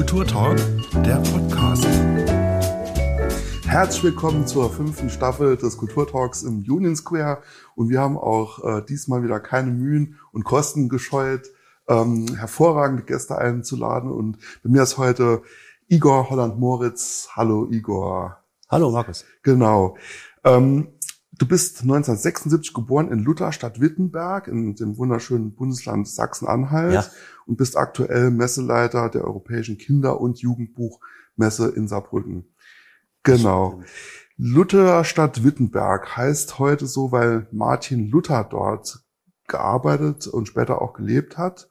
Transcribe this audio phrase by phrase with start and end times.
[0.00, 0.58] Kulturtalk,
[1.04, 1.86] der Podcast.
[3.66, 7.42] Herzlich willkommen zur fünften Staffel des Kulturtalks im Union Square.
[7.74, 11.50] Und wir haben auch äh, diesmal wieder keine Mühen und Kosten gescheut,
[11.86, 14.10] ähm, hervorragende Gäste einzuladen.
[14.10, 15.42] Und bei mir ist heute
[15.88, 17.28] Igor Holland-Moritz.
[17.36, 18.38] Hallo Igor.
[18.70, 19.26] Hallo Markus.
[19.42, 19.98] Genau.
[20.44, 20.94] Ähm,
[21.40, 27.06] Du bist 1976 geboren in Lutherstadt Wittenberg in dem wunderschönen Bundesland Sachsen-Anhalt ja.
[27.46, 32.44] und bist aktuell Messeleiter der Europäischen Kinder- und Jugendbuchmesse in Saarbrücken.
[33.22, 33.82] Genau.
[34.36, 39.02] Lutherstadt Wittenberg heißt heute so, weil Martin Luther dort
[39.48, 41.70] gearbeitet und später auch gelebt hat.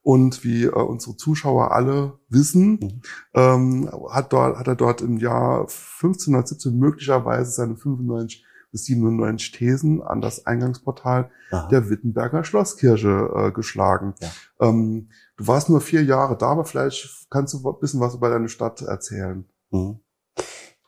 [0.00, 3.02] Und wie äh, unsere Zuschauer alle wissen, mhm.
[3.34, 10.02] ähm, hat, dort, hat er dort im Jahr 1517 möglicherweise seine 95 bis 97 Thesen
[10.02, 11.68] an das Eingangsportal Aha.
[11.68, 14.14] der Wittenberger Schlosskirche äh, geschlagen.
[14.20, 14.68] Ja.
[14.68, 18.30] Ähm, du warst nur vier Jahre da, aber vielleicht kannst du ein bisschen was über
[18.30, 19.44] deine Stadt erzählen.
[19.70, 20.00] Mhm.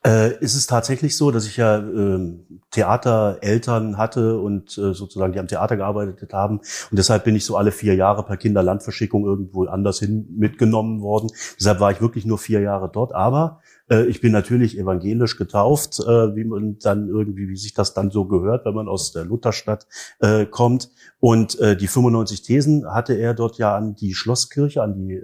[0.06, 2.38] Äh, ist es tatsächlich so, dass ich ja äh,
[2.70, 7.56] Theatereltern hatte und äh, sozusagen die am Theater gearbeitet haben und deshalb bin ich so
[7.56, 11.32] alle vier Jahre per Kinderlandverschickung irgendwo anders hin mitgenommen worden.
[11.58, 16.34] Deshalb war ich wirklich nur vier Jahre dort, aber ich bin natürlich evangelisch getauft, äh,
[16.34, 19.86] wie man dann irgendwie, wie sich das dann so gehört, wenn man aus der Lutherstadt
[20.20, 20.90] äh, kommt.
[21.20, 25.20] Und die 95 Thesen hatte er dort ja an die Schlosskirche, an die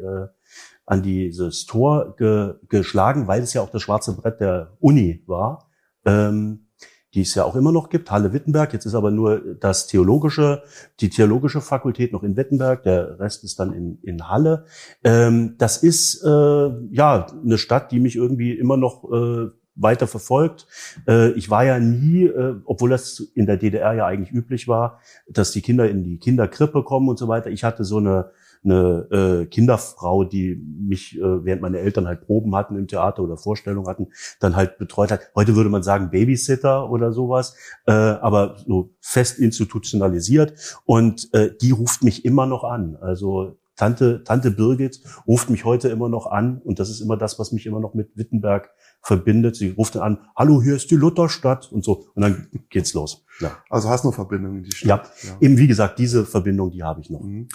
[0.86, 5.70] an dieses Tor ge, geschlagen, weil es ja auch das schwarze Brett der Uni war.
[6.04, 6.66] Ähm,
[7.14, 8.72] die es ja auch immer noch gibt, Halle Wittenberg.
[8.72, 10.62] Jetzt ist aber nur das theologische,
[11.00, 14.64] die theologische Fakultät noch in Wittenberg, der Rest ist dann in, in Halle.
[15.04, 20.66] Ähm, das ist äh, ja eine Stadt, die mich irgendwie immer noch äh, weiter verfolgt.
[21.06, 25.00] Äh, ich war ja nie, äh, obwohl das in der DDR ja eigentlich üblich war,
[25.28, 27.50] dass die Kinder in die Kinderkrippe kommen und so weiter.
[27.50, 28.30] Ich hatte so eine
[28.64, 33.36] eine äh, Kinderfrau, die mich, äh, während meine Eltern halt Proben hatten im Theater oder
[33.36, 34.08] Vorstellungen hatten,
[34.40, 35.20] dann halt betreut hat.
[35.34, 40.80] Heute würde man sagen Babysitter oder sowas, äh, aber so fest institutionalisiert.
[40.84, 42.96] Und äh, die ruft mich immer noch an.
[43.00, 47.38] Also Tante, Tante Birgit ruft mich heute immer noch an und das ist immer das,
[47.38, 48.70] was mich immer noch mit Wittenberg
[49.00, 49.56] verbindet.
[49.56, 52.06] Sie ruft dann an, hallo, hier ist die Lutherstadt und so.
[52.14, 53.24] Und dann geht's los.
[53.40, 53.56] Ja.
[53.70, 55.10] Also hast du noch Verbindungen in die Stadt?
[55.22, 57.22] Ja, ja, eben wie gesagt, diese Verbindung, die habe ich noch.
[57.22, 57.48] Mhm.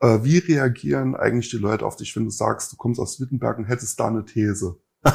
[0.00, 3.58] Äh, wie reagieren eigentlich die Leute auf dich, wenn du sagst, du kommst aus Wittenberg
[3.58, 4.76] und hättest da eine These?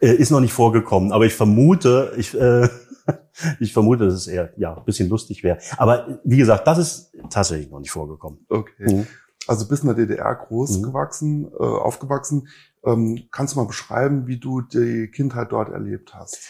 [0.00, 2.68] Äh, ist noch nicht vorgekommen, aber ich vermute, ich, äh,
[3.60, 5.58] ich vermute, dass es eher ja ein bisschen lustig wäre.
[5.78, 8.44] Aber wie gesagt, das ist tatsächlich noch nicht vorgekommen.
[8.48, 8.94] Okay.
[8.94, 9.06] Mhm.
[9.46, 10.82] Also bist in der DDR groß mhm.
[10.82, 12.48] gewachsen, äh, aufgewachsen.
[12.84, 16.40] Ähm, kannst du mal beschreiben, wie du die Kindheit dort erlebt hast?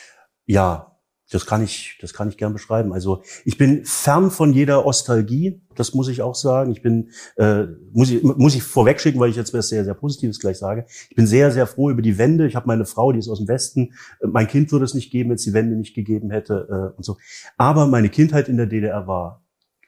[0.47, 0.96] Ja,
[1.31, 2.92] das kann ich, das kann ich gern beschreiben.
[2.92, 5.60] Also ich bin fern von jeder Ostalgie.
[5.75, 6.70] Das muss ich auch sagen.
[6.70, 10.38] Ich bin, äh, muss ich, muss ich vorwegschicken, weil ich jetzt was sehr, sehr Positives
[10.38, 10.86] gleich sage.
[11.10, 12.47] Ich bin sehr, sehr froh über die Wende.
[12.47, 13.94] Ich habe meine Frau, die ist aus dem Westen.
[14.22, 17.04] Mein Kind würde es nicht geben, wenn es die Wende nicht gegeben hätte äh, und
[17.04, 17.16] so.
[17.56, 19.42] Aber meine Kindheit in der DDR war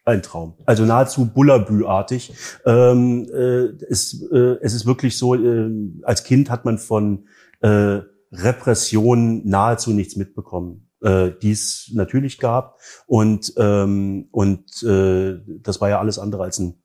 [0.04, 0.54] ein Traum.
[0.64, 2.32] Also nahezu Bullabü-artig.
[2.66, 5.70] Ähm, äh, es, äh, es ist wirklich so, äh,
[6.02, 7.26] als Kind hat man von
[7.60, 8.00] äh,
[8.32, 12.78] Repression nahezu nichts mitbekommen äh, die es natürlich gab.
[13.06, 16.82] Und, ähm, und äh, das war ja alles andere als ein,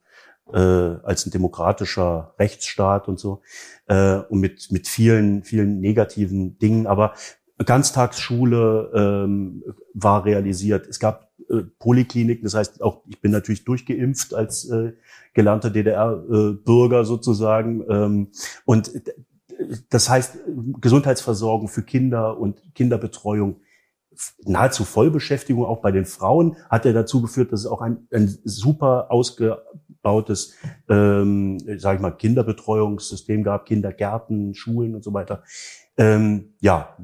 [0.52, 3.42] äh, als ein demokratischer Rechtsstaat und so.
[3.88, 6.88] Äh, und mit, mit vielen, vielen negativen Dingen.
[6.88, 7.14] Aber
[7.66, 9.64] Ganztagsschule ähm,
[9.94, 10.88] war realisiert.
[10.88, 14.94] Es gab äh, Polikliniken, das heißt auch, ich bin natürlich durchgeimpft als äh,
[15.34, 17.84] gelernter DDR-Bürger äh, sozusagen.
[17.90, 18.28] Ähm,
[18.66, 18.92] und
[19.90, 20.40] das heißt,
[20.82, 23.62] Gesundheitsversorgung für Kinder und Kinderbetreuung
[24.46, 28.28] nahezu Vollbeschäftigung auch bei den Frauen hat er dazu geführt, dass es auch ein, ein
[28.44, 30.56] super ausgebautes,
[30.90, 35.44] ähm, sage ich mal, Kinderbetreuungssystem gab, Kindergärten, Schulen und so weiter.
[35.98, 36.98] Ähm, ja,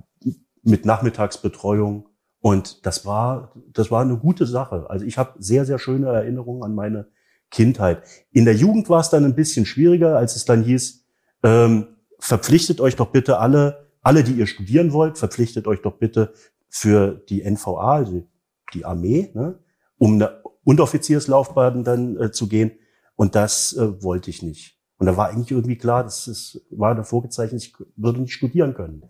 [0.64, 2.10] mit Nachmittagsbetreuung
[2.42, 4.90] und das war, das war eine gute Sache.
[4.90, 7.08] Also ich habe sehr, sehr schöne Erinnerungen an meine
[7.52, 8.04] Kindheit.
[8.32, 11.06] In der Jugend war es dann ein bisschen schwieriger, als es dann hieß,
[11.44, 11.88] ähm,
[12.20, 16.34] verpflichtet euch doch bitte alle, alle, die ihr studieren wollt, verpflichtet euch doch bitte
[16.70, 18.28] für die NVA, also
[18.74, 19.60] die Armee, ne,
[19.98, 22.72] um eine Unteroffizierslaufbahn dann äh, zu gehen.
[23.16, 24.80] Und das äh, wollte ich nicht.
[24.98, 28.74] Und da war eigentlich irgendwie klar, dass es war davor gezeichnet, ich würde nicht studieren
[28.74, 29.04] können.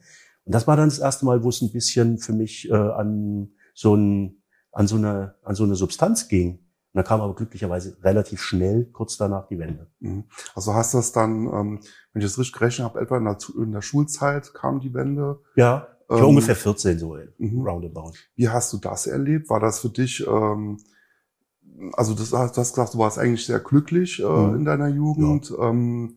[0.45, 3.51] Und das war dann das erste Mal, wo es ein bisschen für mich äh, an
[3.73, 4.41] so ein,
[4.71, 6.59] an so eine, an so eine Substanz ging.
[6.91, 9.91] Und da kam aber glücklicherweise relativ schnell kurz danach die Wende.
[9.99, 10.23] Mhm.
[10.55, 11.79] Also hast du das dann, ähm,
[12.13, 15.39] wenn ich das richtig gerechnet habe, etwa in der, in der Schulzeit kam die Wende?
[15.55, 15.87] Ja.
[16.09, 17.61] Ich war ähm, ungefähr 14 so mhm.
[17.61, 18.13] roundabout.
[18.35, 19.49] Wie hast du das erlebt?
[19.49, 20.79] War das für dich, ähm,
[21.93, 24.55] also das, du hast gesagt, du warst eigentlich sehr glücklich äh, mhm.
[24.55, 25.51] in deiner Jugend.
[25.51, 25.69] Ja.
[25.69, 26.15] Ähm,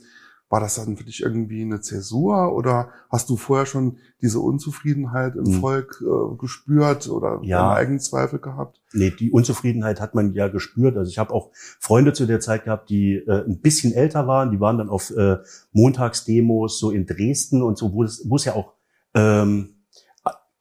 [0.49, 5.35] war das dann für dich irgendwie eine Zäsur oder hast du vorher schon diese Unzufriedenheit
[5.35, 5.61] im hm.
[5.61, 7.63] Volk äh, gespürt oder ja.
[7.63, 8.79] deine eigenen Zweifel gehabt?
[8.93, 10.99] Nee, die Unzufriedenheit hat man ja gespürt.
[10.99, 14.51] Also ich habe auch Freunde zu der Zeit gehabt, die äh, ein bisschen älter waren.
[14.51, 15.39] Die waren dann auf äh,
[15.73, 18.75] Montagsdemos so in Dresden und so, wo es, wo es ja auch
[19.15, 19.72] ähm,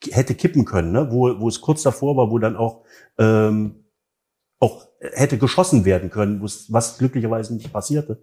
[0.10, 1.10] hätte kippen können, ne?
[1.12, 2.84] wo, wo es kurz davor war, wo dann auch
[3.18, 3.86] ähm,
[4.60, 8.22] auch hätte geschossen werden können, was glücklicherweise nicht passierte.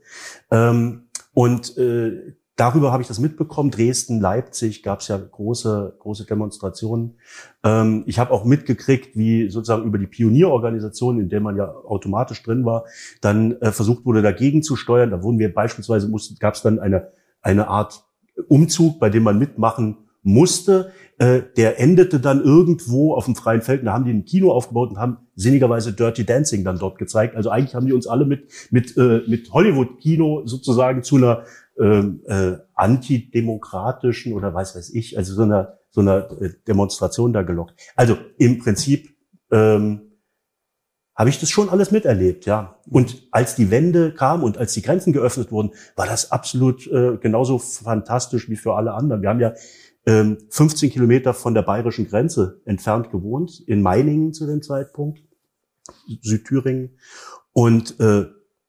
[0.50, 3.70] Ähm, und äh, darüber habe ich das mitbekommen.
[3.70, 7.19] Dresden, Leipzig gab es ja große, große Demonstrationen.
[7.64, 12.42] Ähm, ich habe auch mitgekriegt, wie sozusagen über die Pionierorganisation, in der man ja automatisch
[12.42, 12.84] drin war,
[13.20, 15.10] dann äh, versucht wurde, dagegen zu steuern.
[15.10, 18.04] Da wurden wir beispielsweise, gab es dann eine, eine Art
[18.48, 20.92] Umzug, bei dem man mitmachen musste.
[21.19, 23.84] Äh, der endete dann irgendwo auf dem freien Feld.
[23.84, 27.34] da haben die ein Kino aufgebaut und haben sinnigerweise Dirty Dancing dann dort gezeigt.
[27.34, 31.42] Also eigentlich haben die uns alle mit mit äh, mit Hollywood-Kino sozusagen zu einer
[31.80, 37.42] ähm, äh, antidemokratischen oder weiß weiß ich, also so einer so einer äh, Demonstration da
[37.42, 37.75] gelockt.
[37.96, 39.08] Also im Prinzip
[39.50, 40.08] ähm,
[41.19, 42.76] habe ich das schon alles miterlebt, ja.
[42.88, 47.16] Und als die Wende kam und als die Grenzen geöffnet wurden, war das absolut äh,
[47.16, 49.22] genauso fantastisch wie für alle anderen.
[49.22, 49.52] Wir haben ja
[50.08, 55.20] 15 ähm, Kilometer von der bayerischen Grenze entfernt gewohnt, in Meiningen zu dem Zeitpunkt,
[56.22, 56.99] Südthüringen.
[57.52, 58.26] Und äh,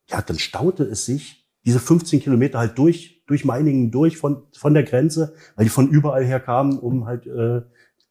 [0.08, 4.74] ja, dann staute es sich, diese 15 Kilometer halt durch, durch Meiningen durch von, von
[4.74, 7.58] der Grenze, weil die von überall her kamen, um halt äh,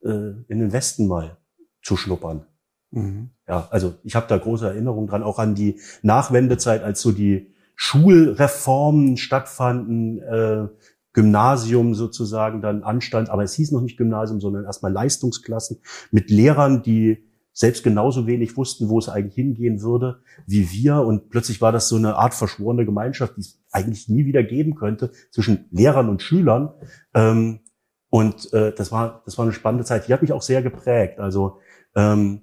[0.03, 1.39] äh, in den Westen mal
[1.83, 2.47] zu schnuppern.
[2.91, 3.31] Mhm.
[3.47, 7.53] Ja, also ich habe da große Erinnerungen dran, auch an die Nachwendezeit, als so die
[7.75, 10.69] Schulreformen stattfanden, äh,
[11.19, 15.81] Gymnasium sozusagen dann anstand, aber es hieß noch nicht Gymnasium, sondern erstmal Leistungsklassen
[16.13, 21.01] mit Lehrern, die selbst genauso wenig wussten, wo es eigentlich hingehen würde, wie wir.
[21.01, 24.77] Und plötzlich war das so eine Art verschworene Gemeinschaft, die es eigentlich nie wieder geben
[24.77, 26.73] könnte zwischen Lehrern und Schülern.
[27.15, 27.63] Ähm,
[28.11, 30.07] und äh, das war das war eine spannende Zeit.
[30.07, 31.19] Die hat mich auch sehr geprägt.
[31.19, 31.59] Also
[31.97, 32.43] ähm,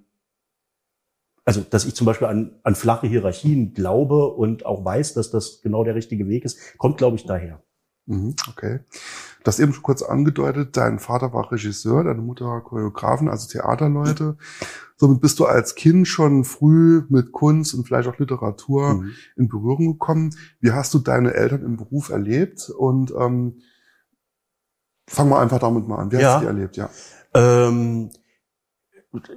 [1.45, 5.61] also dass ich zum Beispiel an, an flache Hierarchien glaube und auch weiß, dass das
[5.61, 7.61] genau der richtige Weg ist, kommt, glaube ich, daher.
[8.07, 8.79] Mhm, okay.
[9.43, 13.47] Du hast eben schon kurz angedeutet, dein Vater war Regisseur, deine Mutter war Choreografin, also
[13.47, 14.37] Theaterleute.
[14.97, 19.11] Somit bist du als Kind schon früh mit Kunst und vielleicht auch Literatur mhm.
[19.35, 20.35] in Berührung gekommen.
[20.61, 22.69] Wie hast du deine Eltern im Beruf erlebt?
[22.69, 23.59] Und ähm,
[25.07, 26.11] fangen wir einfach damit mal an.
[26.11, 26.35] Wie ja.
[26.35, 26.77] hast du die erlebt?
[26.77, 26.89] Ja.
[27.33, 28.11] Ähm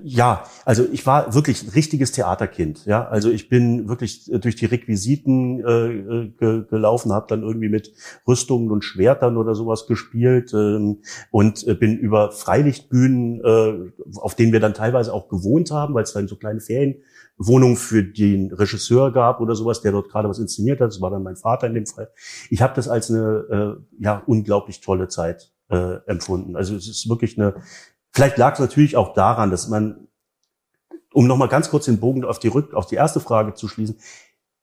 [0.03, 2.85] ja, also ich war wirklich ein richtiges Theaterkind.
[2.87, 7.93] Ja, also ich bin wirklich durch die Requisiten äh, ge gelaufen, habe dann irgendwie mit
[8.27, 10.99] Rüstungen und Schwertern oder sowas gespielt ähm,
[11.31, 16.05] und äh, bin über Freilichtbühnen, äh, auf denen wir dann teilweise auch gewohnt haben, weil
[16.05, 20.39] es dann so kleine Ferienwohnungen für den Regisseur gab oder sowas, der dort gerade was
[20.39, 20.89] inszeniert hat.
[20.89, 22.11] Das war dann mein Vater in dem Fall.
[22.51, 26.57] Ich habe das als eine äh, ja unglaublich tolle Zeit äh, empfunden.
[26.57, 27.55] Also es ist wirklich eine
[28.13, 30.09] Vielleicht lag es natürlich auch daran, dass man,
[31.13, 33.99] um nochmal ganz kurz den Bogen auf die, Rück auf die erste Frage zu schließen,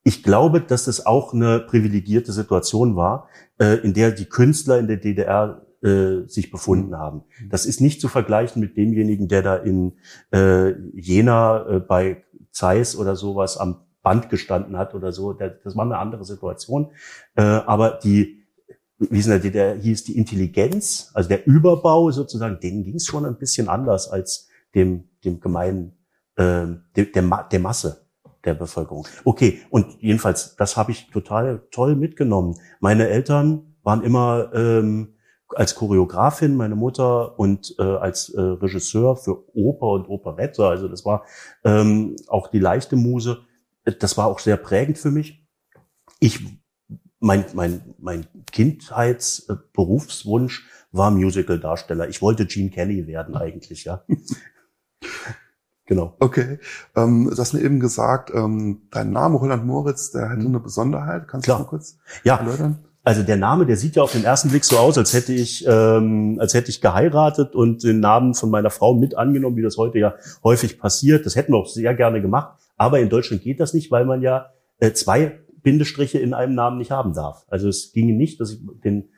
[0.04, 3.28] ich glaube, dass es auch eine privilegierte Situation war,
[3.60, 6.98] äh, in der die Künstler in der DDR äh, sich befunden mhm.
[6.98, 7.24] haben.
[7.50, 9.98] Das ist nicht zu vergleichen mit demjenigen, der da in
[10.32, 15.34] äh, Jena äh, bei Zeiss oder sowas am Band gestanden hat oder so.
[15.34, 16.92] Das war eine andere Situation.
[17.36, 18.45] Äh, aber die
[18.98, 23.26] wie ist denn der, hieß die Intelligenz, also der Überbau sozusagen, denen ging es schon
[23.26, 25.94] ein bisschen anders als dem, dem gemeinen,
[26.36, 28.06] äh, der, der, der Masse
[28.46, 29.08] der Bevölkerung.
[29.24, 32.56] Okay, und jedenfalls, das habe ich total toll mitgenommen.
[32.80, 35.16] Meine Eltern waren immer ähm,
[35.50, 40.66] als Choreografin, meine Mutter und äh, als äh, Regisseur für Oper und Operette.
[40.66, 41.24] Also das war
[41.64, 43.40] ähm, auch die leichte Muse.
[44.00, 45.44] Das war auch sehr prägend für mich.
[46.20, 46.40] Ich
[47.26, 52.08] mein, mein, mein Kindheitsberufswunsch war Musical-Darsteller.
[52.08, 54.04] Ich wollte Gene Kelly werden eigentlich, ja.
[55.86, 56.16] genau.
[56.20, 56.60] Okay.
[56.96, 60.50] Ähm, du hast mir eben gesagt, ähm, dein Name Roland Moritz, der hätte mhm.
[60.50, 61.28] eine Besonderheit.
[61.28, 61.58] Kannst Klar.
[61.58, 62.36] du mal kurz ja.
[62.38, 62.78] erläutern?
[63.04, 65.66] Also der Name, der sieht ja auf den ersten Blick so aus, als hätte ich,
[65.68, 69.78] ähm, als hätte ich geheiratet und den Namen von meiner Frau mit angenommen, wie das
[69.78, 70.14] heute ja
[70.44, 71.26] häufig passiert.
[71.26, 72.60] Das hätten wir auch sehr gerne gemacht.
[72.78, 76.78] Aber in Deutschland geht das nicht, weil man ja äh, zwei Bindestriche in einem Namen
[76.78, 77.44] nicht haben darf.
[77.50, 79.10] Also es ginge nicht, dass ich den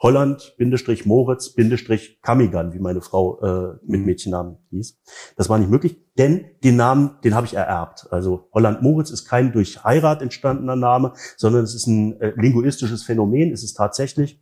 [0.00, 4.06] Holland, Bindestrich Moritz, Bindestrich Kamigan, wie meine Frau äh, mit mhm.
[4.06, 4.96] Mädchennamen hieß.
[5.36, 8.06] Das war nicht möglich, denn den Namen, den habe ich ererbt.
[8.12, 13.02] Also Holland Moritz ist kein durch Heirat entstandener Name, sondern es ist ein äh, linguistisches
[13.02, 13.52] Phänomen.
[13.52, 14.40] Es ist tatsächlich.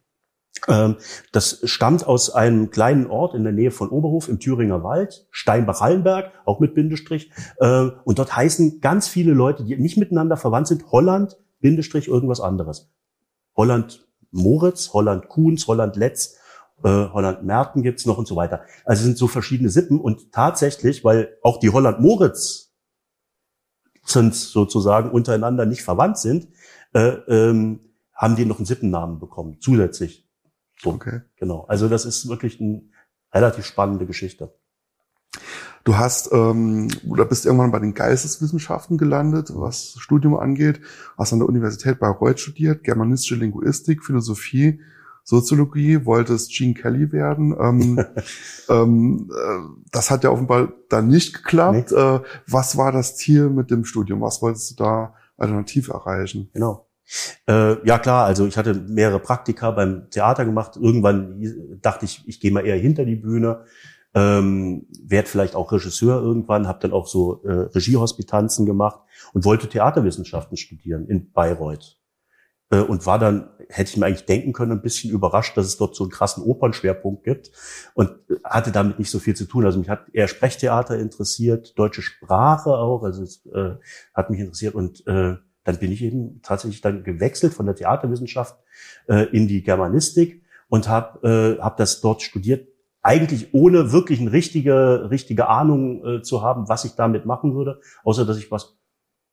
[0.68, 0.96] Ähm,
[1.32, 6.32] das stammt aus einem kleinen Ort in der Nähe von Oberhof im Thüringer Wald, Steinbach-Hallenberg,
[6.44, 7.30] auch mit Bindestrich.
[7.60, 12.40] Äh, und dort heißen ganz viele Leute, die nicht miteinander verwandt sind, Holland, Bindestrich irgendwas
[12.40, 12.90] anderes.
[13.56, 16.36] Holland Moritz, Holland Kuhns, Holland Letz,
[16.84, 18.62] äh, Holland Merten gibt's noch und so weiter.
[18.84, 22.74] Also es sind so verschiedene Sippen und tatsächlich, weil auch die Holland Moritz
[24.04, 26.48] sozusagen untereinander nicht verwandt sind,
[26.94, 27.80] äh, ähm,
[28.12, 30.28] haben die noch einen Sippennamen bekommen, zusätzlich.
[30.80, 31.22] So, okay.
[31.36, 31.64] Genau.
[31.66, 32.82] Also das ist wirklich eine
[33.32, 34.54] relativ spannende Geschichte.
[35.86, 40.80] Du hast ähm, oder bist irgendwann bei den Geisteswissenschaften gelandet, was das Studium angeht.
[41.16, 44.80] Hast an der Universität Bayreuth studiert, germanistische Linguistik, Philosophie,
[45.22, 47.54] Soziologie, wolltest Gene Kelly werden.
[47.56, 48.04] Ähm,
[48.68, 51.92] ähm, äh, das hat ja offenbar dann nicht geklappt.
[51.92, 51.96] Nee.
[51.96, 54.22] Äh, was war das Ziel mit dem Studium?
[54.22, 56.50] Was wolltest du da alternativ erreichen?
[56.52, 56.88] Genau.
[57.46, 60.76] Äh, ja klar, also ich hatte mehrere Praktika beim Theater gemacht.
[60.76, 63.62] Irgendwann dachte ich, ich gehe mal eher hinter die Bühne,
[64.16, 69.00] ähm, werde vielleicht auch Regisseur irgendwann, habe dann auch so äh, Regiehospitanzen gemacht
[69.34, 72.00] und wollte Theaterwissenschaften studieren in Bayreuth.
[72.70, 75.76] Äh, und war dann, hätte ich mir eigentlich denken können, ein bisschen überrascht, dass es
[75.76, 77.50] dort so einen krassen Opernschwerpunkt gibt
[77.92, 78.10] und
[78.42, 79.66] hatte damit nicht so viel zu tun.
[79.66, 83.74] Also mich hat eher Sprechtheater interessiert, deutsche Sprache auch, also es äh,
[84.14, 88.56] hat mich interessiert und äh, dann bin ich eben tatsächlich dann gewechselt von der Theaterwissenschaft
[89.08, 92.68] äh, in die Germanistik und habe äh, hab das dort studiert,
[93.06, 97.80] eigentlich ohne wirklich eine richtige, richtige Ahnung äh, zu haben, was ich damit machen würde,
[98.02, 98.76] außer dass ich was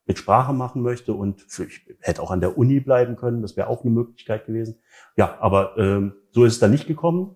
[0.06, 3.58] mit Sprache machen möchte und für, ich hätte auch an der Uni bleiben können, das
[3.58, 4.80] wäre auch eine Möglichkeit gewesen.
[5.16, 7.36] Ja, aber ähm, so ist es dann nicht gekommen.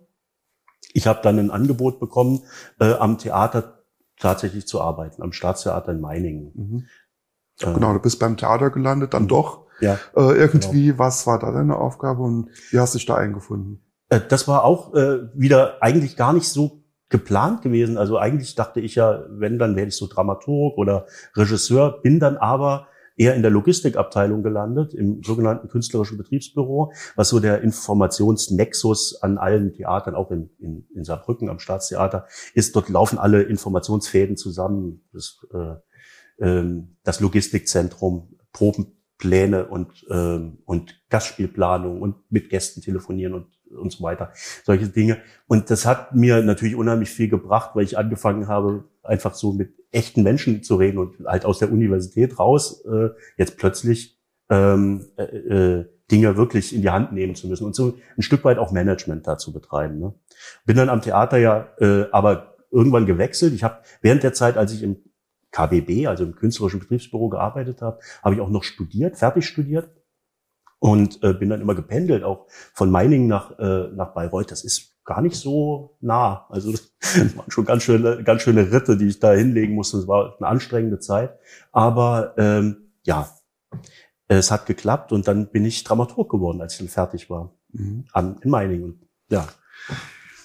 [0.94, 2.44] Ich habe dann ein Angebot bekommen,
[2.80, 3.84] äh, am Theater
[4.20, 6.52] tatsächlich zu arbeiten, am Staatstheater in Meiningen.
[6.54, 6.86] Mhm.
[7.62, 9.66] Äh, genau, du bist beim Theater gelandet, dann doch.
[9.80, 11.00] Ja, äh, irgendwie, genau.
[11.00, 13.87] was war da deine Aufgabe und wie hast du dich da eingefunden?
[14.10, 17.98] Äh, das war auch äh, wieder eigentlich gar nicht so geplant gewesen.
[17.98, 22.38] Also eigentlich dachte ich ja, wenn, dann werde ich so Dramaturg oder Regisseur, bin dann
[22.38, 29.38] aber eher in der Logistikabteilung gelandet, im sogenannten künstlerischen Betriebsbüro, was so der Informationsnexus an
[29.40, 32.76] allen Theatern, auch in, in, in Saarbrücken am Staatstheater, ist.
[32.76, 35.08] Dort laufen alle Informationsfäden zusammen.
[35.14, 35.76] Das äh,
[36.40, 44.04] ähm, das Logistikzentrum, Probenpläne und, ähm, und Gastspielplanung und mit Gästen telefonieren und, und so
[44.04, 44.32] weiter.
[44.64, 45.18] Solche Dinge.
[45.48, 49.74] Und das hat mir natürlich unheimlich viel gebracht, weil ich angefangen habe, einfach so mit
[49.92, 54.20] echten Menschen zu reden und halt aus der Universität raus äh, jetzt plötzlich
[54.50, 58.44] ähm, äh, äh, Dinge wirklich in die Hand nehmen zu müssen und so ein Stück
[58.46, 60.00] weit auch Management dazu betreiben.
[60.00, 60.14] Ne?
[60.66, 63.54] Bin dann am Theater ja äh, aber irgendwann gewechselt.
[63.54, 64.98] Ich habe während der Zeit, als ich im
[65.52, 69.90] KBB, also im künstlerischen Betriebsbüro gearbeitet habe, habe ich auch noch studiert, fertig studiert
[70.80, 74.52] und äh, bin dann immer gependelt, auch von Meiningen nach, äh, nach Bayreuth.
[74.52, 76.46] Das ist gar nicht so nah.
[76.50, 79.98] Also das waren schon ganz schöne, ganz schöne Ritte, die ich da hinlegen musste.
[79.98, 81.38] Es war eine anstrengende Zeit.
[81.72, 83.30] Aber ähm, ja,
[84.28, 88.06] es hat geklappt und dann bin ich Dramaturg geworden, als ich dann fertig war mhm.
[88.12, 89.02] an, in Meiningen.
[89.30, 89.48] Ja.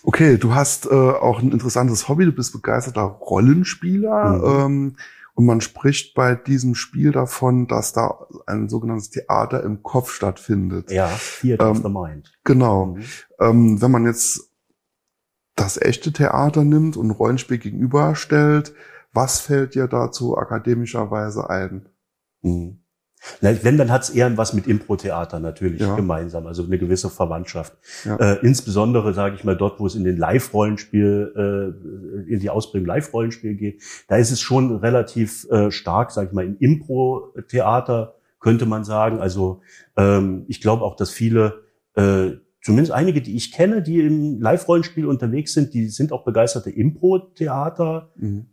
[0.05, 4.39] Okay, du hast äh, auch ein interessantes Hobby, du bist begeisterter Rollenspieler.
[4.39, 4.45] Mhm.
[4.45, 4.97] Ähm,
[5.35, 10.91] und man spricht bei diesem Spiel davon, dass da ein sogenanntes Theater im Kopf stattfindet.
[10.91, 11.11] Ja,
[11.41, 12.33] Theater ähm, of the Mind.
[12.45, 12.87] Genau.
[12.87, 13.05] Mhm.
[13.41, 14.51] Ähm, wenn man jetzt
[15.57, 18.75] das echte Theater nimmt und ein Rollenspiel gegenüberstellt,
[19.13, 21.89] was fällt dir dazu akademischerweise ein?
[22.43, 22.82] Mhm.
[23.41, 25.95] Wenn, dann hat es eher was mit Impro-Theater natürlich ja.
[25.95, 27.73] gemeinsam, also eine gewisse Verwandtschaft.
[28.05, 28.17] Ja.
[28.17, 31.33] Äh, insbesondere, sage ich mal, dort, wo es in den Live-Rollenspiel,
[32.27, 36.33] äh, in die Ausprägung Live-Rollenspiel geht, da ist es schon relativ äh, stark, sage ich
[36.33, 39.21] mal, im Impro-Theater, könnte man sagen.
[39.21, 39.61] Also
[39.97, 41.63] ähm, ich glaube auch, dass viele,
[41.95, 46.71] äh, zumindest einige, die ich kenne, die im Live-Rollenspiel unterwegs sind, die sind auch begeisterte
[46.71, 48.11] Impro-Theater.
[48.17, 48.47] Mhm.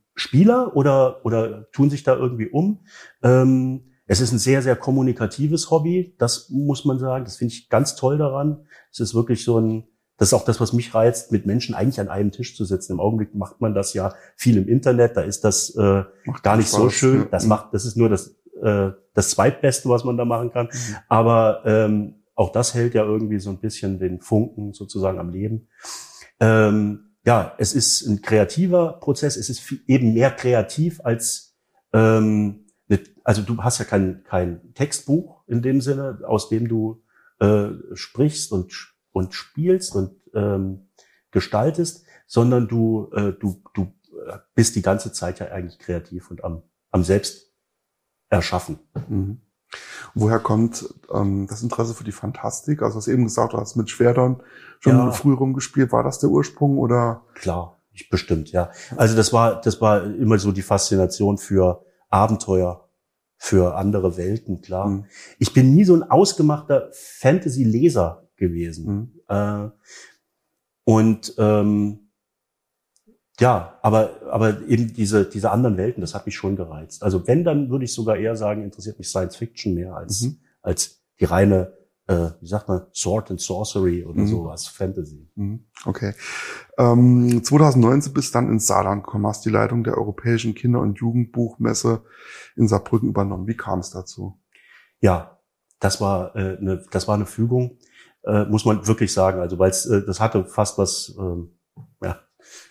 [0.73, 2.81] Oder, oder tun sich da irgendwie um.
[3.23, 7.25] Ähm, es ist ein sehr, sehr kommunikatives Hobby, das muss man sagen.
[7.25, 8.65] Das finde ich ganz toll daran.
[8.91, 9.83] Es ist wirklich so ein,
[10.17, 12.93] das ist auch das, was mich reizt, mit Menschen eigentlich an einem Tisch zu sitzen.
[12.93, 16.03] Im Augenblick macht man das ja viel im Internet, da ist das äh,
[16.41, 17.27] gar nicht Spaß, so schön.
[17.29, 20.65] Das macht, das ist nur das, äh, das Zweitbeste, was man da machen kann.
[20.65, 20.95] Mhm.
[21.07, 25.67] Aber ähm, auch das hält ja irgendwie so ein bisschen den Funken sozusagen am Leben.
[26.39, 31.55] Ähm, ja, es ist ein kreativer Prozess, es ist eben mehr kreativ als
[31.93, 32.65] ähm,
[33.29, 37.03] also du hast ja kein, kein Textbuch in dem Sinne, aus dem du
[37.37, 38.73] äh, sprichst und,
[39.11, 40.89] und spielst und ähm,
[41.29, 43.93] gestaltest, sondern du, äh, du, du
[44.55, 47.53] bist die ganze Zeit ja eigentlich kreativ und am, am Selbst
[48.29, 48.79] erschaffen.
[49.07, 49.41] Mhm.
[50.15, 52.81] Woher kommt ähm, das Interesse für die Fantastik?
[52.81, 54.41] Also du hast eben gesagt, du hast mit Schwertern
[54.79, 55.11] schon ja.
[55.11, 55.91] früh rumgespielt.
[55.91, 57.21] War das der Ursprung oder?
[57.35, 58.71] Klar, ich bestimmt, ja.
[58.97, 62.88] Also das war, das war immer so die Faszination für Abenteuer,
[63.41, 64.89] für andere Welten, klar.
[64.89, 65.05] Mhm.
[65.39, 68.85] Ich bin nie so ein ausgemachter Fantasy-Leser gewesen.
[68.85, 69.21] Mhm.
[69.27, 69.69] Äh,
[70.83, 72.11] und ähm,
[73.39, 77.01] ja, aber, aber eben diese, diese anderen Welten, das hat mich schon gereizt.
[77.01, 80.39] Also wenn, dann würde ich sogar eher sagen, interessiert mich Science Fiction mehr als, mhm.
[80.61, 81.77] als die reine,
[82.09, 84.27] äh, wie sagt man, Sword and Sorcery oder mhm.
[84.27, 85.29] sowas, Fantasy.
[85.35, 85.65] Mhm.
[85.85, 86.13] Okay.
[86.79, 92.03] Ähm, 2019 bist dann ins Saarland gekommen, hast die Leitung der Europäischen Kinder- und Jugendbuchmesse
[92.55, 93.47] in Saarbrücken übernommen.
[93.47, 94.41] Wie kam es dazu?
[95.01, 95.39] Ja,
[95.79, 97.77] das war, äh, eine, das war eine Fügung,
[98.23, 99.39] äh, muss man wirklich sagen.
[99.39, 101.51] Also weil äh, das hatte fast was, ähm,
[102.01, 102.19] ja,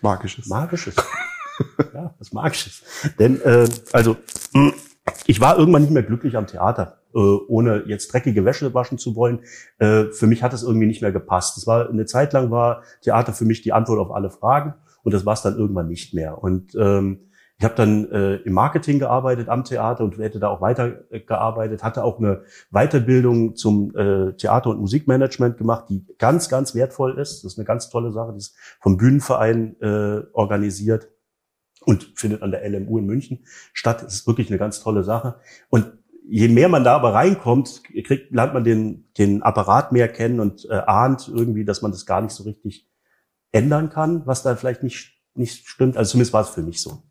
[0.03, 0.47] Magisches.
[0.49, 0.97] Magisches.
[1.95, 2.83] ja, was Magisches.
[3.21, 4.17] Denn, äh, also,
[5.27, 9.17] ich war irgendwann nicht mehr glücklich am Theater, äh, ohne jetzt dreckige Wäsche waschen zu
[9.17, 9.41] wollen.
[9.79, 11.57] Äh, für mich hat es irgendwie nicht mehr gepasst.
[11.57, 15.15] Es war eine Zeit lang war Theater für mich die Antwort auf alle Fragen und
[15.15, 16.43] das war es dann irgendwann nicht mehr.
[16.43, 20.61] Und ähm, ich habe dann äh, im Marketing gearbeitet am Theater und hätte da auch
[20.61, 27.19] weitergearbeitet, hatte auch eine Weiterbildung zum äh, Theater- und Musikmanagement gemacht, die ganz, ganz wertvoll
[27.19, 27.43] ist.
[27.43, 31.09] Das ist eine ganz tolle Sache, die ist vom Bühnenverein äh, organisiert
[31.85, 34.03] und findet an der LMU in München statt.
[34.03, 35.41] Das ist wirklich eine ganz tolle Sache.
[35.69, 35.93] Und
[36.29, 40.67] je mehr man da aber reinkommt, kriegt, lernt man den, den Apparat mehr kennen und
[40.71, 42.89] äh, ahnt irgendwie, dass man das gar nicht so richtig
[43.53, 45.97] ändern kann, was da vielleicht nicht nicht stimmt.
[45.97, 47.03] Also zumindest war es für mich so.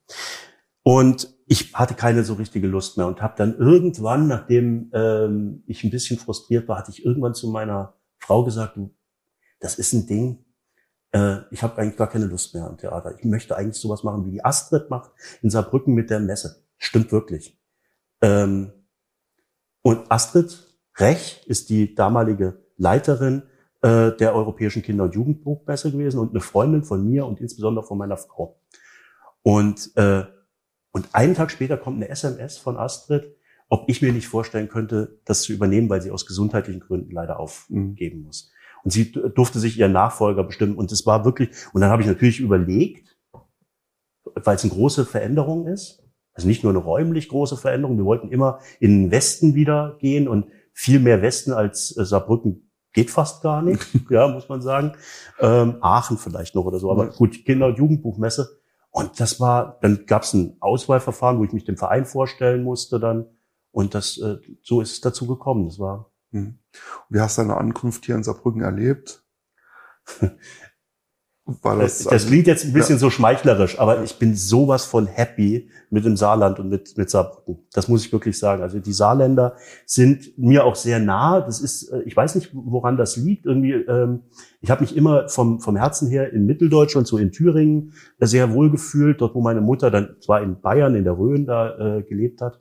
[0.83, 5.83] Und ich hatte keine so richtige Lust mehr und habe dann irgendwann, nachdem ähm, ich
[5.83, 8.77] ein bisschen frustriert war, hatte ich irgendwann zu meiner Frau gesagt,
[9.59, 10.45] das ist ein Ding,
[11.11, 13.15] äh, ich habe eigentlich gar keine Lust mehr am Theater.
[13.17, 15.11] Ich möchte eigentlich sowas machen, wie die Astrid macht
[15.41, 16.63] in Saarbrücken mit der Messe.
[16.77, 17.59] Stimmt wirklich.
[18.21, 18.71] Ähm,
[19.81, 23.43] und Astrid Rech ist die damalige Leiterin
[23.81, 27.97] äh, der Europäischen Kinder- und Jugendbuchmesse gewesen und eine Freundin von mir und insbesondere von
[27.97, 28.59] meiner Frau.
[29.43, 30.25] Und, äh,
[30.91, 33.35] und einen Tag später kommt eine SMS von Astrid,
[33.69, 37.39] ob ich mir nicht vorstellen könnte, das zu übernehmen, weil sie aus gesundheitlichen Gründen leider
[37.39, 38.51] aufgeben muss.
[38.87, 40.77] Und sie durfte sich ihren Nachfolger bestimmen.
[40.77, 43.17] Und es war wirklich, und dann habe ich natürlich überlegt,
[44.23, 48.29] weil es eine große Veränderung ist, also nicht nur eine räumlich große Veränderung, wir wollten
[48.29, 53.43] immer in den Westen wieder gehen und viel mehr Westen als äh, Saarbrücken geht fast
[53.43, 54.93] gar nicht, ja, muss man sagen.
[55.41, 58.57] Ähm, Aachen vielleicht noch oder so, aber gut, Kinder- und Jugendbuchmesse.
[58.89, 63.01] Und das war, dann gab es ein Auswahlverfahren, wo ich mich dem Verein vorstellen musste
[63.01, 63.25] dann.
[63.71, 65.65] Und das, äh, so ist es dazu gekommen.
[65.65, 66.09] Das war.
[66.31, 66.59] Hm.
[67.09, 69.23] Wie hast du deine Ankunft hier in Saarbrücken erlebt?
[71.63, 72.99] Das, das klingt jetzt ein bisschen ja.
[72.99, 77.65] so schmeichlerisch, aber ich bin sowas von happy mit dem Saarland und mit, mit Saarbrücken.
[77.71, 78.61] Das muss ich wirklich sagen.
[78.61, 81.39] Also die Saarländer sind mir auch sehr nah.
[81.39, 83.45] Das ist, äh, ich weiß nicht, woran das liegt.
[83.45, 84.23] Irgendwie, ähm,
[84.59, 88.69] ich habe mich immer vom, vom Herzen her in Mitteldeutschland, so in Thüringen, sehr wohl
[88.69, 92.41] gefühlt, dort wo meine Mutter dann zwar in Bayern, in der Rhön da äh, gelebt
[92.41, 92.59] hat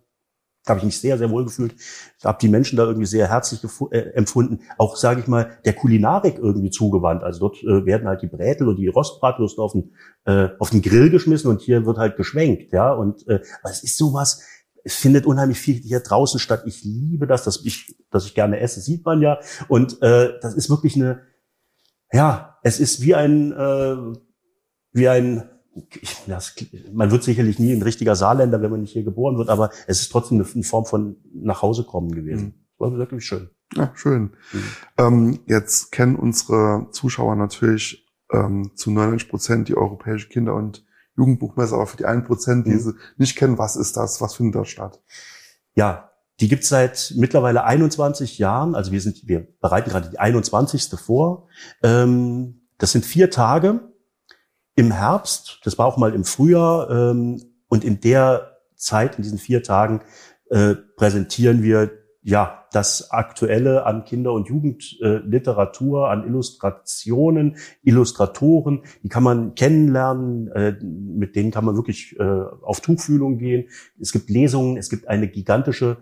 [0.68, 1.74] habe ich mich sehr, sehr wohl gefühlt.
[2.18, 4.60] Ich habe die Menschen da irgendwie sehr herzlich äh, empfunden.
[4.78, 7.22] Auch, sage ich mal, der Kulinarik irgendwie zugewandt.
[7.22, 9.92] Also dort äh, werden halt die Brätel und die Rostbratwürste auf den,
[10.24, 12.72] äh, auf den Grill geschmissen und hier wird halt geschwenkt.
[12.72, 14.42] Ja, und äh, es ist sowas,
[14.84, 16.62] es findet unheimlich viel hier draußen statt.
[16.66, 19.40] Ich liebe das, dass ich, dass ich gerne esse, sieht man ja.
[19.68, 21.22] Und äh, das ist wirklich eine,
[22.12, 23.96] ja, es ist wie ein, äh,
[24.92, 25.50] wie ein
[26.26, 26.54] das,
[26.92, 30.00] man wird sicherlich nie ein richtiger Saarländer, wenn man nicht hier geboren wird, aber es
[30.00, 32.46] ist trotzdem eine, Form von nach Hause kommen gewesen.
[32.46, 32.54] Mhm.
[32.78, 33.50] War wirklich schön.
[33.74, 34.34] Ja, schön.
[34.52, 34.62] Mhm.
[34.98, 40.84] Ähm, jetzt kennen unsere Zuschauer natürlich ähm, zu 99 Prozent die Europäische Kinder- und
[41.16, 42.80] Jugendbuchmesse, aber für die 1 Prozent, die mhm.
[42.80, 44.20] sie nicht kennen, was ist das?
[44.20, 45.02] Was findet da statt?
[45.74, 46.10] Ja,
[46.40, 48.74] die gibt's seit mittlerweile 21 Jahren.
[48.74, 50.90] Also wir sind, wir bereiten gerade die 21.
[50.98, 51.48] vor.
[51.82, 53.80] Ähm, das sind vier Tage
[54.76, 59.38] im Herbst, das war auch mal im Frühjahr, ähm, und in der Zeit, in diesen
[59.38, 60.02] vier Tagen,
[60.50, 61.90] äh, präsentieren wir
[62.22, 70.48] ja das Aktuelle an Kinder- und Jugendliteratur, äh, an Illustrationen, Illustratoren, die kann man kennenlernen,
[70.48, 72.22] äh, mit denen kann man wirklich äh,
[72.62, 73.68] auf Tuchfühlung gehen.
[73.98, 75.98] Es gibt Lesungen, es gibt eine gigantische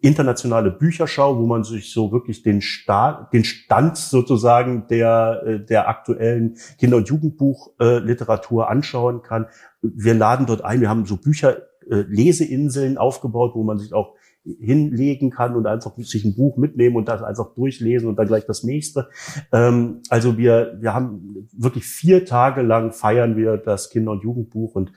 [0.00, 5.88] internationale Bücherschau, wo man sich so wirklich den, Sta den Stand sozusagen der, äh, der
[5.88, 9.46] aktuellen Kinder- und Jugendbuchliteratur äh, anschauen kann.
[9.82, 14.14] Wir laden dort ein, wir haben so Bücher, äh, Leseinseln aufgebaut, wo man sich auch
[14.60, 18.46] hinlegen kann und einfach sich ein Buch mitnehmen und das einfach durchlesen und dann gleich
[18.46, 19.08] das nächste.
[19.52, 24.74] Ähm, also wir, wir haben wirklich vier Tage lang feiern wir das Kinder- und Jugendbuch
[24.74, 24.92] und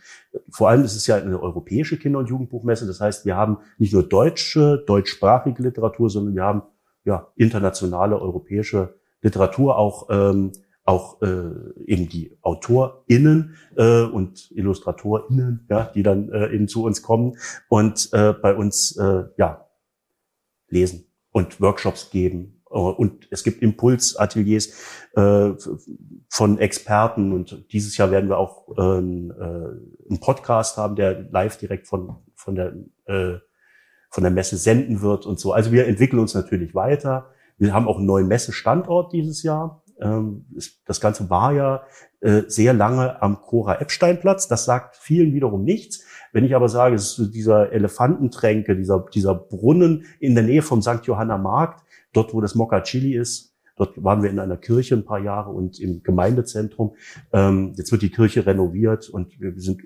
[0.50, 2.88] vor allem ist es ja eine europäische Kinder- und Jugendbuchmesse.
[2.88, 6.62] Das heißt, wir haben nicht nur deutsche, deutschsprachige Literatur, sondern wir haben
[7.04, 10.52] ja internationale europäische Literatur auch ähm,
[10.84, 11.52] auch äh,
[11.86, 17.38] eben die AutorInnen äh, und IllustratorInnen, ja, die dann äh, eben zu uns kommen
[17.70, 19.68] und äh, bei uns äh, ja
[20.68, 24.70] lesen und Workshops geben und es gibt Impulsateliers
[25.16, 25.52] äh,
[26.30, 31.58] von Experten und dieses Jahr werden wir auch äh, äh, einen Podcast haben, der live
[31.58, 32.74] direkt von von der
[33.06, 33.40] äh,
[34.10, 35.54] von der Messe senden wird und so.
[35.54, 37.30] Also wir entwickeln uns natürlich weiter.
[37.58, 39.84] Wir haben auch einen neuen Messestandort dieses Jahr.
[40.02, 40.46] Ähm,
[40.86, 41.84] das Ganze war ja
[42.22, 44.48] äh, sehr lange am Cora-Epstein-Platz.
[44.48, 46.04] Das sagt vielen wiederum nichts.
[46.34, 50.82] Wenn ich aber sage, es ist dieser Elefantentränke, dieser, dieser Brunnen in der Nähe vom
[50.82, 51.04] St.
[51.04, 51.84] Johanna Markt,
[52.14, 55.52] dort wo das Mokka Chili ist, dort waren wir in einer Kirche ein paar Jahre
[55.52, 56.96] und im Gemeindezentrum.
[57.34, 59.82] Ähm, jetzt wird die Kirche renoviert und wir sind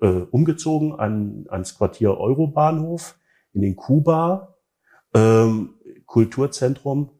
[0.00, 3.18] äh, umgezogen an, ans Quartier Eurobahnhof
[3.52, 4.56] in den Kuba,
[5.14, 5.74] ähm,
[6.06, 7.10] Kulturzentrum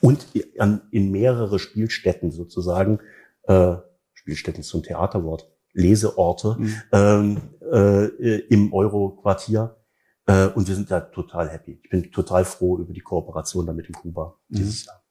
[0.00, 3.00] und in mehrere Spielstätten sozusagen.
[3.44, 3.76] Äh,
[4.12, 5.50] Spielstätten ist so ein Theaterwort.
[5.72, 6.74] Leseorte mhm.
[6.92, 7.38] ähm,
[7.72, 9.76] äh, im Euro-Quartier.
[10.26, 11.80] Äh, und wir sind da total happy.
[11.82, 14.56] Ich bin total froh über die Kooperation damit in Kuba mhm.
[14.56, 15.02] dieses Jahr.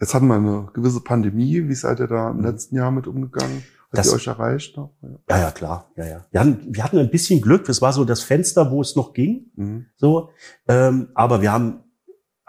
[0.00, 1.68] Jetzt hatten wir eine gewisse Pandemie.
[1.68, 2.44] Wie seid ihr da im mhm.
[2.44, 3.62] letzten Jahr mit umgegangen?
[3.90, 4.96] Hat das, ihr euch erreicht noch?
[5.02, 5.08] Ja.
[5.28, 5.92] ja, ja, klar.
[5.96, 6.26] Ja, ja.
[6.30, 7.66] Wir, hatten, wir hatten ein bisschen Glück.
[7.66, 9.52] Das war so das Fenster, wo es noch ging.
[9.54, 9.86] Mhm.
[9.96, 10.30] So,
[10.66, 11.81] ähm, aber wir haben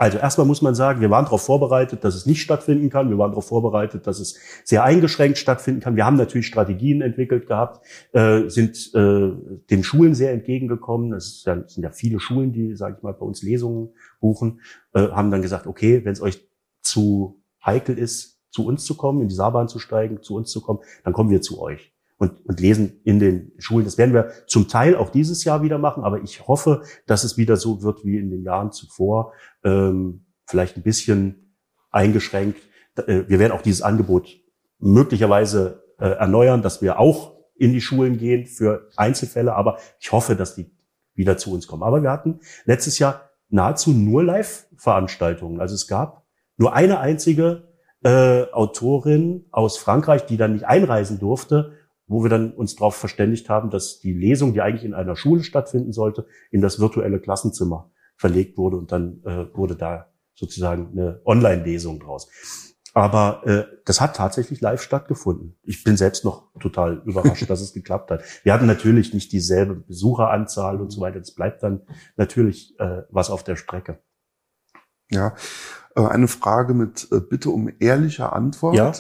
[0.03, 3.09] also erstmal muss man sagen, wir waren darauf vorbereitet, dass es nicht stattfinden kann.
[3.09, 5.95] Wir waren darauf vorbereitet, dass es sehr eingeschränkt stattfinden kann.
[5.95, 9.31] Wir haben natürlich Strategien entwickelt gehabt, äh, sind äh,
[9.69, 11.13] den Schulen sehr entgegengekommen.
[11.13, 14.59] Es ja, sind ja viele Schulen, die, sage ich mal, bei uns Lesungen buchen,
[14.93, 16.49] äh, haben dann gesagt, okay, wenn es euch
[16.81, 20.59] zu heikel ist, zu uns zu kommen, in die Saarbahn zu steigen, zu uns zu
[20.59, 21.92] kommen, dann kommen wir zu euch
[22.23, 23.83] und, und lesen in den Schulen.
[23.83, 27.37] Das werden wir zum Teil auch dieses Jahr wieder machen, aber ich hoffe, dass es
[27.37, 29.33] wieder so wird wie in den Jahren zuvor,
[29.65, 31.57] ähm, vielleicht ein bisschen
[31.91, 32.61] eingeschränkt.
[32.95, 34.29] Äh, wir werden auch dieses Angebot
[34.79, 40.35] möglicherweise äh, erneuern, dass wir auch in die Schulen gehen für Einzelfälle, aber ich hoffe,
[40.35, 40.71] dass die
[41.13, 41.83] wieder zu uns kommen.
[41.83, 45.59] Aber wir hatten letztes Jahr nahezu nur Live-Veranstaltungen.
[45.59, 46.25] Also es gab
[46.57, 47.67] nur eine einzige
[48.03, 51.73] äh, Autorin aus Frankreich, die dann nicht einreisen durfte
[52.13, 55.43] wo wir dann uns darauf verständigt haben, dass die Lesung, die eigentlich in einer Schule
[55.43, 61.21] stattfinden sollte, in das virtuelle Klassenzimmer verlegt wurde und dann äh, wurde da sozusagen eine
[61.25, 62.29] Online-Lesung draus.
[62.93, 65.57] Aber äh, das hat tatsächlich live stattgefunden.
[65.63, 68.23] Ich bin selbst noch total überrascht, dass es geklappt hat.
[68.43, 71.19] Wir hatten natürlich nicht dieselbe Besucheranzahl und so weiter.
[71.19, 71.81] Es bleibt dann
[72.15, 73.99] natürlich äh, was auf der Strecke.
[75.09, 75.35] Ja,
[75.95, 78.75] äh, eine Frage mit äh, Bitte um ehrliche Antwort.
[78.75, 78.93] Ja.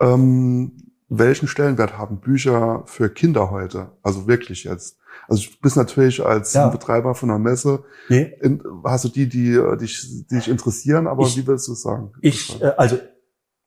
[0.00, 0.76] Ähm,
[1.18, 3.92] welchen Stellenwert haben Bücher für Kinder heute?
[4.02, 4.98] Also wirklich jetzt.
[5.28, 6.68] Also du bist natürlich als ja.
[6.68, 8.32] Betreiber von einer Messe, nee.
[8.40, 11.82] in, hast du die, die dich, die dich interessieren, aber ich, wie willst du es
[11.82, 12.12] sagen?
[12.20, 12.98] Ich, äh, also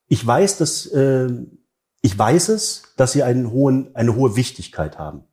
[0.08, 1.30] ich weiß, dass äh,
[2.02, 5.24] ich weiß es, dass sie einen hohen, eine hohe Wichtigkeit haben.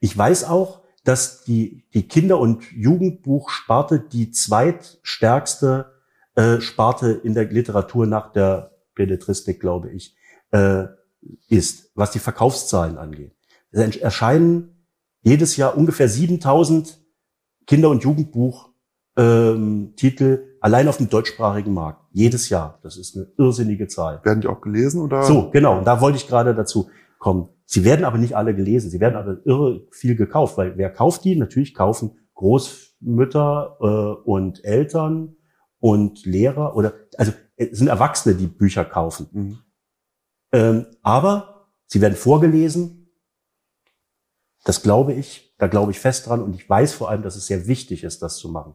[0.00, 5.92] Ich weiß auch, dass die, die Kinder- und Jugendbuchsparte die zweitstärkste
[6.34, 10.16] äh, Sparte in der Literatur nach der Belletristik, glaube ich,
[10.50, 10.84] äh,
[11.48, 13.32] ist, was die Verkaufszahlen angeht.
[13.70, 14.86] Es erscheinen
[15.22, 17.00] jedes Jahr ungefähr 7000
[17.66, 18.64] Kinder- und Jugendbuchtitel
[19.16, 22.02] ähm, allein auf dem deutschsprachigen Markt.
[22.12, 22.78] Jedes Jahr.
[22.82, 24.20] Das ist eine irrsinnige Zahl.
[24.22, 25.22] Werden die auch gelesen oder?
[25.22, 25.78] So, genau.
[25.78, 27.48] Und da wollte ich gerade dazu kommen.
[27.64, 28.90] Sie werden aber nicht alle gelesen.
[28.90, 31.36] Sie werden aber irre viel gekauft, weil wer kauft die?
[31.36, 35.36] Natürlich kaufen Großmütter äh, und Eltern
[35.80, 39.26] und Lehrer oder also es sind Erwachsene, die Bücher kaufen.
[39.32, 39.58] Mhm.
[40.54, 43.10] Ähm, aber sie werden vorgelesen.
[44.64, 47.48] Das glaube ich, da glaube ich fest dran und ich weiß vor allem, dass es
[47.48, 48.74] sehr wichtig ist, das zu machen.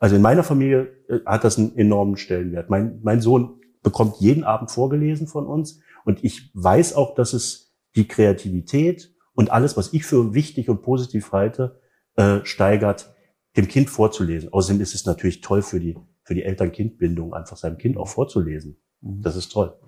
[0.00, 2.68] Also in meiner Familie äh, hat das einen enormen Stellenwert.
[2.68, 7.76] Mein, mein Sohn bekommt jeden Abend vorgelesen von uns und ich weiß auch, dass es
[7.94, 11.80] die Kreativität und alles, was ich für wichtig und positiv halte,
[12.16, 13.14] äh, steigert,
[13.56, 14.52] dem Kind vorzulesen.
[14.52, 18.80] Außerdem ist es natürlich toll für die, für die Eltern-Kind-Bindung, einfach seinem Kind auch vorzulesen.
[19.00, 19.22] Mhm.
[19.22, 19.78] Das ist toll.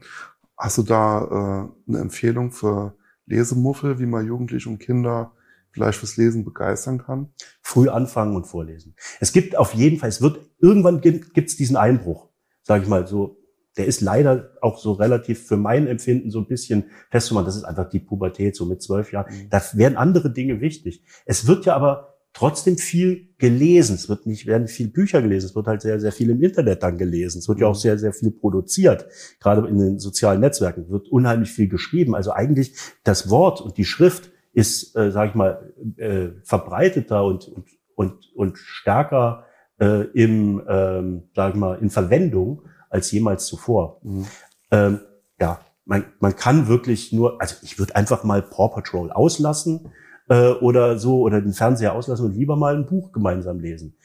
[0.56, 5.32] Hast du da äh, eine Empfehlung für Lesemuffel, wie man Jugendliche und Kinder
[5.70, 7.32] vielleicht fürs Lesen begeistern kann?
[7.62, 8.94] Früh anfangen und vorlesen.
[9.20, 12.28] Es gibt auf jeden Fall, es wird, irgendwann gibt es diesen Einbruch,
[12.62, 13.38] sage ich mal so.
[13.78, 17.46] Der ist leider auch so relativ für mein Empfinden so ein bisschen festzumachen.
[17.46, 19.32] Das ist einfach die Pubertät, so mit zwölf Jahren.
[19.34, 19.48] Mhm.
[19.48, 21.02] Da werden andere Dinge wichtig.
[21.24, 23.94] Es wird ja aber trotzdem viel gelesen.
[23.94, 25.46] Es wird nicht, werden viel Bücher gelesen.
[25.46, 27.38] Es wird halt sehr, sehr viel im Internet dann gelesen.
[27.38, 27.80] Es wird ja auch mhm.
[27.80, 29.06] sehr, sehr viel produziert.
[29.40, 32.14] Gerade in den sozialen Netzwerken wird unheimlich viel geschrieben.
[32.14, 37.48] Also eigentlich das Wort und die Schrift ist, äh, sage ich mal, äh, verbreiteter und,
[37.48, 39.46] und, und, und stärker
[39.80, 44.00] äh, im, ähm, sag ich mal, in Verwendung als jemals zuvor.
[44.02, 44.26] Mhm.
[44.70, 45.00] Ähm,
[45.40, 49.92] ja, man, man kann wirklich nur, also ich würde einfach mal Paw Patrol auslassen
[50.28, 53.96] äh, oder so oder den Fernseher auslassen und lieber mal ein Buch gemeinsam lesen.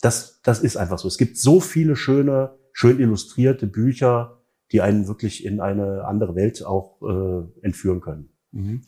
[0.00, 1.08] Das, das ist einfach so.
[1.08, 4.38] Es gibt so viele schöne, schön illustrierte Bücher,
[4.72, 8.30] die einen wirklich in eine andere Welt auch äh, entführen können.
[8.52, 8.82] Mhm.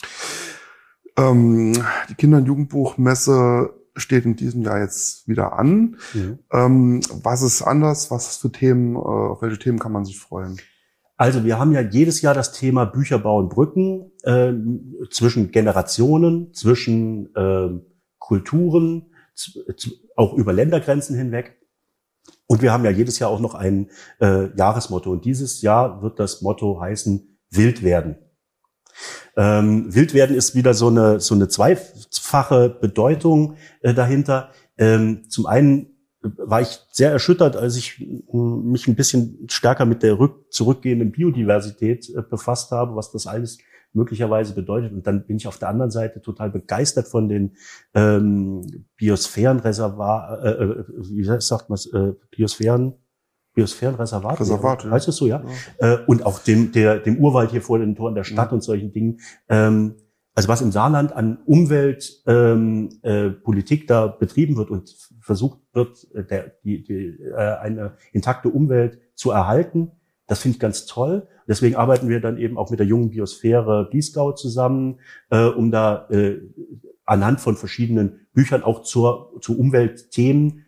[1.16, 1.72] Ähm,
[2.08, 5.96] die Kinder- und Jugendbuchmesse steht in diesem Jahr jetzt wieder an.
[6.14, 6.38] Mhm.
[6.50, 8.10] Ähm, was ist anders?
[8.10, 8.96] Was ist für Themen?
[8.96, 10.58] Äh, auf welche Themen kann man sich freuen?
[11.22, 14.52] Also wir haben ja jedes Jahr das Thema Bücher bauen Brücken äh,
[15.08, 17.68] zwischen Generationen, zwischen äh,
[18.18, 19.12] Kulturen,
[20.16, 21.60] auch über Ländergrenzen hinweg.
[22.48, 23.88] Und wir haben ja jedes Jahr auch noch ein
[24.20, 25.12] äh, Jahresmotto.
[25.12, 28.16] Und dieses Jahr wird das Motto heißen Wild werden.
[29.36, 34.50] Ähm, wild werden ist wieder so eine, so eine zweifache Bedeutung äh, dahinter.
[34.76, 35.91] Ähm, zum einen
[36.22, 42.08] war ich sehr erschüttert, als ich mich ein bisschen stärker mit der rück zurückgehenden Biodiversität
[42.10, 43.58] äh, befasst habe, was das alles
[43.92, 44.92] möglicherweise bedeutet.
[44.92, 47.56] Und dann bin ich auf der anderen Seite total begeistert von den
[47.94, 52.94] ähm, Biosphärenreservat, äh, äh, wie sagt man äh, Biosphären,
[53.54, 54.40] Biosphärenreservat.
[54.40, 54.90] Reservat, ja.
[54.90, 55.44] Heißt es so, ja?
[55.80, 55.94] ja.
[55.94, 58.54] Äh, und auch dem, der, dem Urwald hier vor den Toren der Stadt ja.
[58.54, 59.20] und solchen Dingen.
[59.48, 59.96] Ähm,
[60.34, 66.06] also was im Saarland an Umweltpolitik ähm, äh, Politik da betrieben wird und versucht wird,
[66.14, 69.92] äh, der, die, die, äh, eine intakte Umwelt zu erhalten,
[70.26, 71.28] das finde ich ganz toll.
[71.46, 76.08] Deswegen arbeiten wir dann eben auch mit der jungen Biosphäre Biesgau zusammen, äh, um da
[76.10, 76.40] äh,
[77.04, 80.64] anhand von verschiedenen Büchern auch zur, zu Umweltthemen,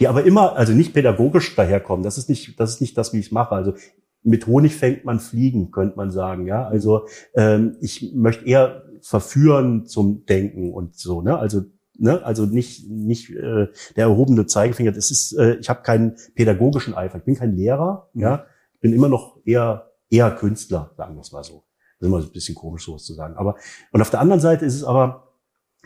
[0.00, 2.02] die aber immer, also nicht pädagogisch daherkommen.
[2.02, 3.54] Das ist nicht, das ist nicht das, wie ich es mache.
[3.54, 3.74] Also
[4.22, 6.46] mit Honig fängt man Fliegen, könnte man sagen.
[6.46, 11.22] Ja, also ähm, ich möchte eher verführen zum Denken und so.
[11.22, 11.62] Ne, also
[11.96, 14.92] ne, also nicht nicht äh, der erhobene Zeigefinger.
[14.92, 17.18] Das ist, äh, ich habe keinen pädagogischen Eifer.
[17.18, 18.08] Ich bin kein Lehrer.
[18.12, 18.20] Mhm.
[18.22, 21.64] Ja, ich bin immer noch eher eher Künstler, sagen wir es mal so.
[21.98, 23.36] Das ist immer so ein bisschen komisch, sowas zu sagen.
[23.36, 23.56] Aber
[23.92, 25.34] und auf der anderen Seite ist es aber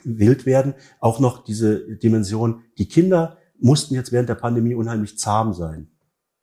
[0.05, 2.63] wild werden auch noch diese Dimension.
[2.79, 5.89] Die Kinder mussten jetzt während der Pandemie unheimlich zahm sein.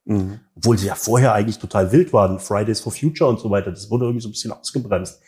[0.06, 0.40] Mhm.
[0.56, 3.70] Obwohl sie ja vorher eigentlich total wild waren, Fridays for Future und so weiter.
[3.70, 5.22] Das wurde irgendwie so ein bisschen ausgebremst.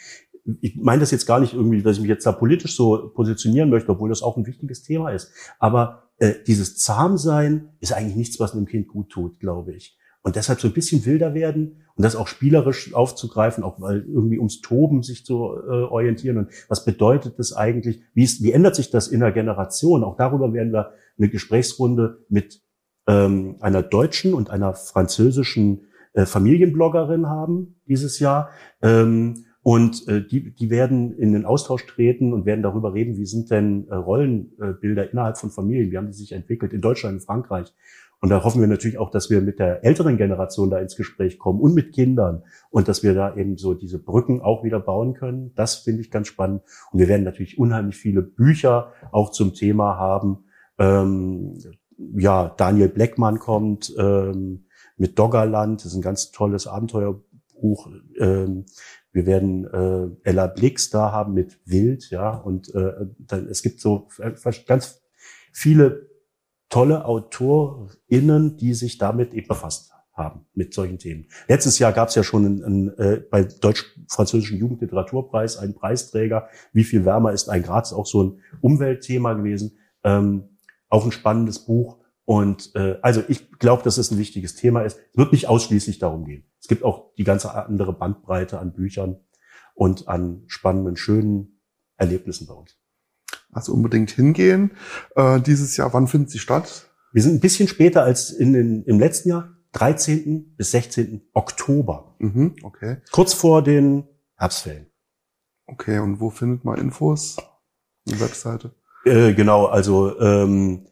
[0.61, 3.69] Ich meine das jetzt gar nicht irgendwie, dass ich mich jetzt da politisch so positionieren
[3.69, 5.31] möchte, obwohl das auch ein wichtiges Thema ist.
[5.59, 9.97] Aber äh, dieses Zahmsein ist eigentlich nichts, was einem Kind gut tut, glaube ich.
[10.23, 14.37] Und deshalb so ein bisschen wilder werden und das auch spielerisch aufzugreifen, auch mal irgendwie
[14.37, 16.37] ums Toben sich zu äh, orientieren.
[16.37, 18.01] Und was bedeutet das eigentlich?
[18.13, 20.03] Wie, ist, wie ändert sich das in der Generation?
[20.03, 22.61] Auch darüber werden wir eine Gesprächsrunde mit
[23.07, 28.49] ähm, einer deutschen und einer französischen äh, Familienbloggerin haben dieses Jahr.
[28.81, 33.25] Ähm, und äh, die, die werden in den Austausch treten und werden darüber reden, wie
[33.25, 37.21] sind denn äh, Rollenbilder innerhalb von Familien, wie haben die sich entwickelt in Deutschland, in
[37.21, 37.73] Frankreich.
[38.21, 41.39] Und da hoffen wir natürlich auch, dass wir mit der älteren Generation da ins Gespräch
[41.39, 45.15] kommen und mit Kindern und dass wir da eben so diese Brücken auch wieder bauen
[45.15, 45.53] können.
[45.55, 46.61] Das finde ich ganz spannend.
[46.91, 50.45] Und wir werden natürlich unheimlich viele Bücher auch zum Thema haben.
[50.77, 51.57] Ähm,
[51.97, 54.65] ja, Daniel Bleckmann kommt ähm,
[54.97, 57.89] mit Doggerland, das ist ein ganz tolles Abenteuerbuch.
[58.19, 58.65] Ähm,
[59.11, 63.81] wir werden äh, Ella Blix da haben mit Wild, ja, und äh, dann, es gibt
[63.81, 64.07] so
[64.67, 65.01] ganz
[65.51, 66.09] viele
[66.69, 71.27] tolle AutorInnen, die sich damit eben befasst haben, mit solchen Themen.
[71.47, 76.47] Letztes Jahr gab es ja schon ein, ein, äh, bei Deutsch-Französischen Jugendliteraturpreis einen Preisträger.
[76.73, 77.63] Wie viel wärmer ist ein?
[77.63, 79.77] Ist auch so ein Umweltthema gewesen.
[80.03, 80.57] Ähm,
[80.89, 82.00] auch ein spannendes Buch.
[82.31, 84.97] Und äh, also ich glaube, dass es ein wichtiges Thema ist.
[85.11, 86.45] Es wird nicht ausschließlich darum gehen.
[86.61, 89.19] Es gibt auch die ganze andere Bandbreite an Büchern
[89.73, 91.59] und an spannenden, schönen
[91.97, 92.77] Erlebnissen bei uns.
[93.51, 94.71] Also unbedingt hingehen.
[95.17, 96.89] Äh, dieses Jahr, wann findet sie statt?
[97.11, 100.55] Wir sind ein bisschen später als in den, im letzten Jahr, 13.
[100.55, 101.31] bis 16.
[101.33, 102.15] Oktober.
[102.19, 103.01] Mhm, okay.
[103.11, 104.85] Kurz vor den Herbstferien.
[105.65, 107.35] Okay, und wo findet man Infos?
[108.05, 108.73] Die Webseite?
[109.03, 110.87] Äh, genau, also ähm,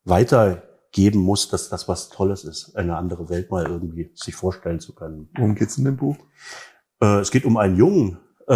[0.04, 4.94] weitergeben muss, dass das was Tolles ist, eine andere Welt mal irgendwie sich vorstellen zu
[4.94, 5.28] können.
[5.36, 6.16] Worum geht's in dem Buch?
[7.00, 8.54] Äh, es geht um einen Jungen, äh,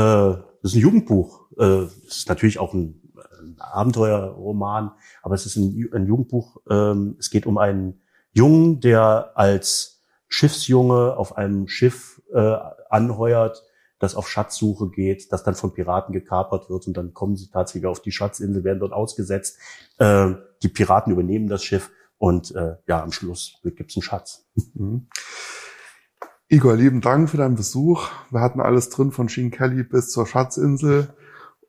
[0.63, 1.47] das ist ein Jugendbuch.
[1.59, 3.01] Äh, es ist natürlich auch ein,
[3.41, 4.93] ein Abenteuerroman,
[5.23, 6.57] aber es ist ein, ein Jugendbuch.
[6.69, 8.01] Ähm, es geht um einen
[8.33, 12.57] Jungen, der als Schiffsjunge auf einem Schiff äh,
[12.91, 13.63] anheuert,
[13.99, 17.87] das auf Schatzsuche geht, das dann von Piraten gekapert wird und dann kommen sie tatsächlich
[17.87, 19.59] auf die Schatzinsel, werden dort ausgesetzt.
[19.99, 24.47] Äh, die Piraten übernehmen das Schiff und äh, ja, am Schluss gibt's einen Schatz.
[24.75, 25.09] Mhm.
[26.51, 28.09] Igor, lieben Dank für deinen Besuch.
[28.31, 31.15] Wir hatten alles drin von Sheen Kelly bis zur Schatzinsel.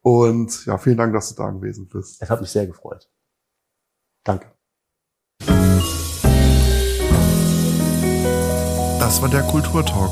[0.01, 2.21] Und ja, vielen Dank, dass du da gewesen bist.
[2.21, 3.09] Es hat mich sehr gefreut.
[4.23, 4.53] Danke.
[8.99, 10.11] Das war der Kulturtalk.